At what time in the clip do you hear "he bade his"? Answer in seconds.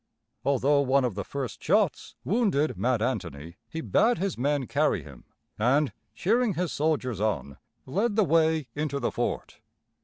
3.69-4.35